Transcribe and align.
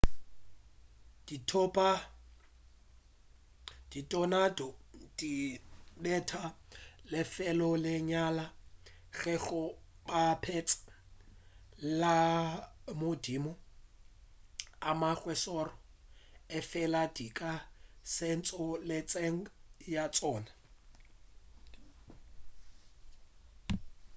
dithonado 3.91 4.67
di 5.19 5.33
betha 6.03 6.43
lefelo 7.11 7.69
le 7.73 7.79
lenyane 7.85 8.45
ge 9.17 9.35
go 9.45 9.61
bapetšwa 10.07 10.89
le 12.01 12.15
madimo 12.99 13.51
a 14.87 14.89
mangwe 15.01 15.33
a 15.37 15.41
šoro 15.43 15.73
efela 16.57 17.01
di 17.15 17.27
ka 17.37 17.51
senya 18.13 18.41
tšhohle 18.45 18.97
tseleng 19.09 19.41
ya 19.93 20.03
tšona 20.13 20.51